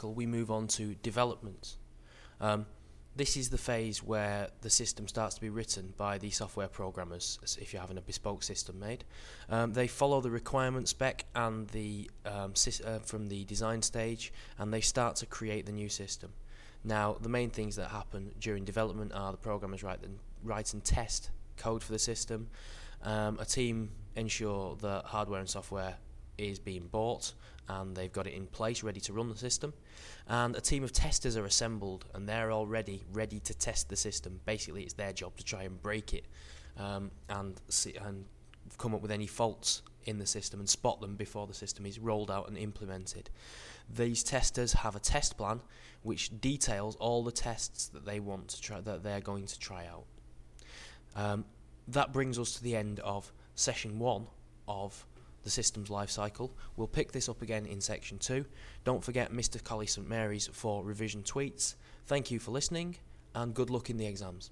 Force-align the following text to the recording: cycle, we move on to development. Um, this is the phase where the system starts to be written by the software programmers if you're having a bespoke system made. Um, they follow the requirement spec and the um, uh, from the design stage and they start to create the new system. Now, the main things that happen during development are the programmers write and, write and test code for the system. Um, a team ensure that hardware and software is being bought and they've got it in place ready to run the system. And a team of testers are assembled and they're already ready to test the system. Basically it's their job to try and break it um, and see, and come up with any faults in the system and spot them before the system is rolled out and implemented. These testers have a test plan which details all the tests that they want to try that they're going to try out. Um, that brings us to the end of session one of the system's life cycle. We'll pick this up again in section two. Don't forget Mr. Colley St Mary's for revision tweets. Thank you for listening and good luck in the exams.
cycle, 0.00 0.14
we 0.14 0.26
move 0.26 0.50
on 0.50 0.66
to 0.66 0.94
development. 1.02 1.76
Um, 2.40 2.66
this 3.16 3.36
is 3.36 3.50
the 3.50 3.58
phase 3.58 4.02
where 4.02 4.48
the 4.62 4.70
system 4.70 5.08
starts 5.08 5.34
to 5.34 5.40
be 5.40 5.50
written 5.50 5.92
by 5.96 6.16
the 6.18 6.30
software 6.30 6.68
programmers 6.68 7.38
if 7.60 7.72
you're 7.72 7.82
having 7.82 7.98
a 7.98 8.00
bespoke 8.00 8.42
system 8.42 8.78
made. 8.78 9.04
Um, 9.48 9.72
they 9.72 9.88
follow 9.88 10.20
the 10.20 10.30
requirement 10.30 10.88
spec 10.88 11.24
and 11.34 11.68
the 11.68 12.10
um, 12.24 12.54
uh, 12.86 12.98
from 13.00 13.28
the 13.28 13.44
design 13.44 13.82
stage 13.82 14.32
and 14.58 14.72
they 14.72 14.80
start 14.80 15.16
to 15.16 15.26
create 15.26 15.66
the 15.66 15.72
new 15.72 15.88
system. 15.88 16.30
Now, 16.82 17.16
the 17.20 17.28
main 17.28 17.50
things 17.50 17.76
that 17.76 17.90
happen 17.90 18.32
during 18.40 18.64
development 18.64 19.12
are 19.12 19.32
the 19.32 19.38
programmers 19.38 19.82
write 19.82 20.02
and, 20.02 20.18
write 20.42 20.72
and 20.72 20.82
test 20.82 21.30
code 21.58 21.82
for 21.82 21.92
the 21.92 21.98
system. 21.98 22.48
Um, 23.02 23.38
a 23.38 23.44
team 23.44 23.90
ensure 24.16 24.76
that 24.76 25.04
hardware 25.06 25.40
and 25.40 25.48
software 25.48 25.96
is 26.40 26.58
being 26.58 26.88
bought 26.88 27.32
and 27.68 27.96
they've 27.96 28.12
got 28.12 28.26
it 28.26 28.34
in 28.34 28.46
place 28.46 28.82
ready 28.82 29.00
to 29.00 29.12
run 29.12 29.28
the 29.28 29.36
system. 29.36 29.72
And 30.26 30.56
a 30.56 30.60
team 30.60 30.82
of 30.82 30.92
testers 30.92 31.36
are 31.36 31.44
assembled 31.44 32.04
and 32.14 32.28
they're 32.28 32.52
already 32.52 33.04
ready 33.12 33.40
to 33.40 33.54
test 33.54 33.88
the 33.88 33.96
system. 33.96 34.40
Basically 34.44 34.82
it's 34.82 34.94
their 34.94 35.12
job 35.12 35.36
to 35.36 35.44
try 35.44 35.62
and 35.62 35.80
break 35.80 36.14
it 36.14 36.24
um, 36.76 37.10
and 37.28 37.60
see, 37.68 37.94
and 37.94 38.24
come 38.78 38.94
up 38.94 39.02
with 39.02 39.10
any 39.10 39.26
faults 39.26 39.82
in 40.04 40.18
the 40.18 40.26
system 40.26 40.60
and 40.60 40.68
spot 40.68 41.00
them 41.00 41.16
before 41.16 41.46
the 41.46 41.54
system 41.54 41.86
is 41.86 41.98
rolled 41.98 42.30
out 42.30 42.48
and 42.48 42.56
implemented. 42.56 43.30
These 43.94 44.22
testers 44.22 44.72
have 44.72 44.96
a 44.96 45.00
test 45.00 45.36
plan 45.36 45.60
which 46.02 46.40
details 46.40 46.96
all 46.96 47.22
the 47.22 47.32
tests 47.32 47.88
that 47.88 48.06
they 48.06 48.20
want 48.20 48.48
to 48.48 48.60
try 48.60 48.80
that 48.80 49.02
they're 49.02 49.20
going 49.20 49.46
to 49.46 49.58
try 49.58 49.86
out. 49.86 50.04
Um, 51.14 51.44
that 51.88 52.12
brings 52.12 52.38
us 52.38 52.54
to 52.54 52.62
the 52.62 52.76
end 52.76 53.00
of 53.00 53.32
session 53.54 53.98
one 53.98 54.26
of 54.68 55.04
the 55.42 55.50
system's 55.50 55.90
life 55.90 56.10
cycle. 56.10 56.56
We'll 56.76 56.86
pick 56.86 57.12
this 57.12 57.28
up 57.28 57.42
again 57.42 57.66
in 57.66 57.80
section 57.80 58.18
two. 58.18 58.44
Don't 58.84 59.02
forget 59.02 59.32
Mr. 59.32 59.62
Colley 59.62 59.86
St 59.86 60.08
Mary's 60.08 60.48
for 60.52 60.84
revision 60.84 61.22
tweets. 61.22 61.74
Thank 62.06 62.30
you 62.30 62.38
for 62.38 62.50
listening 62.50 62.96
and 63.34 63.54
good 63.54 63.70
luck 63.70 63.90
in 63.90 63.96
the 63.96 64.06
exams. 64.06 64.50